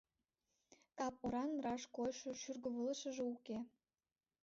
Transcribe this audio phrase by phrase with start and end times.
[0.97, 3.57] Кап-оран раш койшо шӱргывылышыже уке...